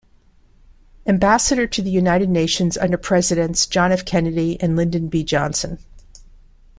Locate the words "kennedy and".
4.03-4.75